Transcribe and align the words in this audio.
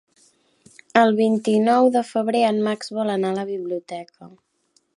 El 1.01 1.11
vint-i-nou 1.19 1.89
de 1.97 2.03
febrer 2.13 2.41
en 2.47 2.63
Max 2.69 2.91
vol 2.99 3.15
anar 3.17 3.35
a 3.35 3.39
la 3.41 3.45
biblioteca. 3.51 4.31